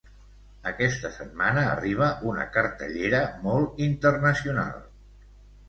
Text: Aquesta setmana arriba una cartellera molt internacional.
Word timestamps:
Aquesta 0.69 1.11
setmana 1.17 1.65
arriba 1.73 2.09
una 2.33 2.49
cartellera 2.57 3.21
molt 3.47 3.87
internacional. 3.91 4.85